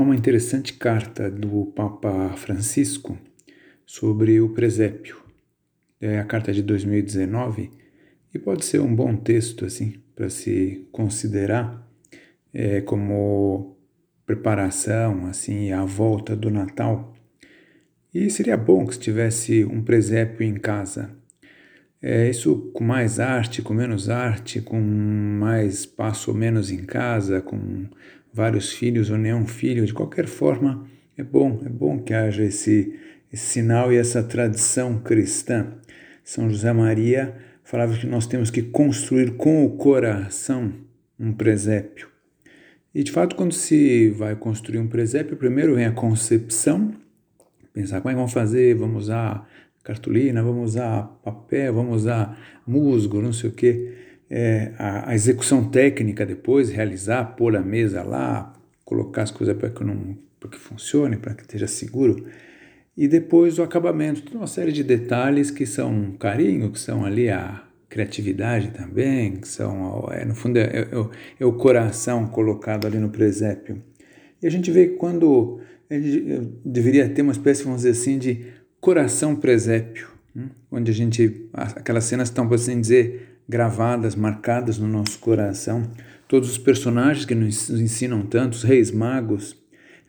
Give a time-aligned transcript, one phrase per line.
[0.00, 3.18] Há uma interessante carta do Papa Francisco
[3.84, 5.22] sobre o presépio.
[6.00, 7.70] É a carta de 2019
[8.32, 11.86] e pode ser um bom texto assim para se considerar
[12.50, 13.76] é, como
[14.24, 17.12] preparação assim à volta do Natal.
[18.14, 21.14] E seria bom que tivesse um presépio em casa.
[22.02, 27.42] É, isso com mais arte, com menos arte, com mais espaço ou menos em casa,
[27.42, 27.84] com
[28.32, 32.98] vários filhos ou nenhum filho, de qualquer forma, é bom, é bom que haja esse,
[33.32, 35.74] esse sinal e essa tradição cristã.
[36.24, 40.72] São José Maria falava que nós temos que construir com o coração
[41.18, 42.08] um presépio.
[42.94, 46.92] E de fato, quando se vai construir um presépio, primeiro vem a concepção,
[47.72, 49.48] pensar como é que vamos fazer, vamos usar
[49.84, 55.64] cartolina, vamos usar papel, vamos usar musgo, não sei o quê é, a, a, execução
[55.64, 58.52] técnica depois, realizar, pôr a mesa lá,
[58.84, 60.16] colocar as coisas para que, não,
[60.48, 62.24] que funcione, para que esteja seguro.
[62.96, 67.04] E depois o acabamento, toda uma série de detalhes que são um carinho, que são
[67.04, 70.88] ali a criatividade também, que são, é, no fundo, é, é,
[71.40, 73.82] é o coração colocado ali no presépio.
[74.40, 75.60] E a gente vê que quando
[76.64, 78.46] deveria ter uma espécie, vamos dizer assim, de
[78.80, 84.86] coração presépio, hum, onde a gente, aquelas cenas estão, por assim dizer, gravadas, marcadas no
[84.86, 85.82] nosso coração.
[86.28, 89.56] Todos os personagens que nos ensinam tanto, os reis magos,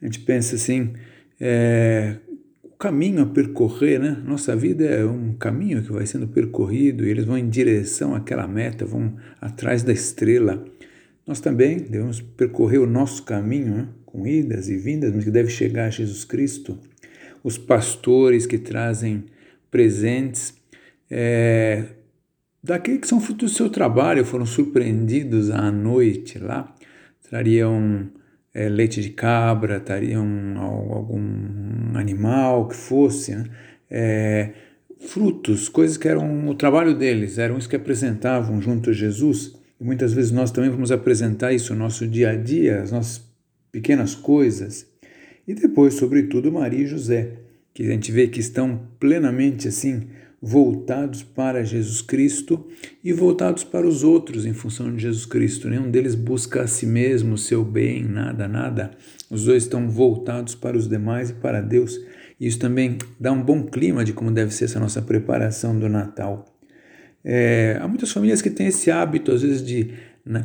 [0.00, 0.92] a gente pensa assim,
[1.40, 2.16] é,
[2.62, 4.22] o caminho a percorrer, né?
[4.24, 8.46] Nossa vida é um caminho que vai sendo percorrido e eles vão em direção àquela
[8.46, 10.62] meta, vão atrás da estrela.
[11.26, 13.88] Nós também devemos percorrer o nosso caminho, né?
[14.04, 16.78] com idas e vindas, mas que deve chegar a Jesus Cristo.
[17.42, 19.24] Os pastores que trazem
[19.70, 20.52] presentes,
[21.10, 21.84] é,
[22.62, 26.74] daqueles que são frutos do seu trabalho, foram surpreendidos à noite lá,
[27.28, 28.08] trariam
[28.52, 30.26] é, leite de cabra, trariam
[30.58, 33.44] algum animal que fosse, né?
[33.90, 34.50] é,
[35.00, 39.54] frutos, coisas que eram o trabalho deles, eram isso que apresentavam junto a Jesus.
[39.80, 43.22] E muitas vezes nós também vamos apresentar isso no nosso dia a dia, as nossas
[43.72, 44.86] pequenas coisas.
[45.48, 47.32] E depois, sobretudo, Maria e José,
[47.72, 50.08] que a gente vê que estão plenamente assim
[50.42, 52.66] voltados para Jesus Cristo
[53.04, 55.68] e voltados para os outros em função de Jesus Cristo.
[55.68, 58.92] Nenhum deles busca a si mesmo, o seu bem, nada, nada.
[59.30, 62.00] Os dois estão voltados para os demais e para Deus.
[62.40, 66.46] Isso também dá um bom clima de como deve ser essa nossa preparação do Natal.
[67.22, 69.92] É, há muitas famílias que têm esse hábito, às vezes, de,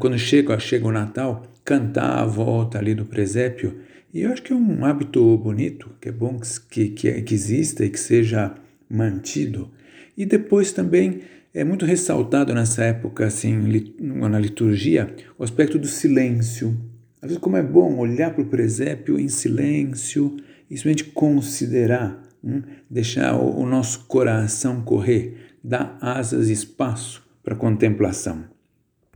[0.00, 3.78] quando chega, chega o Natal, cantar a volta ali do presépio.
[4.12, 7.84] E eu acho que é um hábito bonito, que é bom que, que, que exista
[7.84, 8.54] e que seja
[8.90, 9.70] mantido.
[10.16, 13.56] E depois também é muito ressaltado nessa época, assim,
[14.00, 16.76] na liturgia, o aspecto do silêncio.
[17.22, 20.36] Às vezes, como é bom olhar para o presépio em silêncio
[20.70, 28.53] e simplesmente considerar, hum, deixar o, nosso coração correr, dar asas e espaço para contemplação.